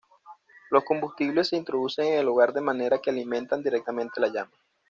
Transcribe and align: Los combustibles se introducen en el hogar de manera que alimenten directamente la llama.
Los 0.71 0.83
combustibles 0.83 1.49
se 1.49 1.57
introducen 1.57 2.07
en 2.07 2.19
el 2.21 2.27
hogar 2.27 2.53
de 2.53 2.61
manera 2.61 2.97
que 2.97 3.11
alimenten 3.11 3.61
directamente 3.61 4.19
la 4.19 4.29
llama. 4.29 4.51